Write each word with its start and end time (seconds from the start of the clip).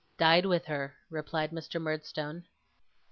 'Died 0.17 0.47
with 0.47 0.65
her,' 0.65 0.95
replied 1.11 1.51
Mr. 1.51 1.79
Murdstone. 1.79 2.47